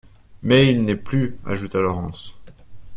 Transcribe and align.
Mais 0.41 0.67
il 0.67 0.83
n'est 0.83 0.95
plus, 0.95 1.37
ajouta 1.45 1.79
Laurence. 1.79 2.33